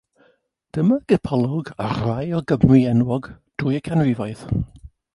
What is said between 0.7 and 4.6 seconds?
Dyma gipolwg ar rai o Gymry enwog drwy'r canrifoedd.